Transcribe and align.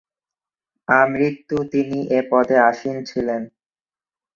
আমৃত্যু 0.87 1.57
তিনি 1.71 1.99
এ 2.09 2.19
পদে 2.29 2.57
আসীন 2.69 2.97
ছিলেন। 3.03 3.41